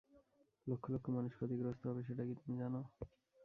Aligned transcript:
লক্ষ 0.67 0.85
লক্ষ 0.93 1.05
মানুষ 1.09 1.31
ক্ষতিগ্রস্ত 1.35 1.81
হবে, 1.89 2.01
সেটা 2.07 2.23
কি 2.27 2.33
তুমি 2.39 2.55
জানো? 2.61 2.79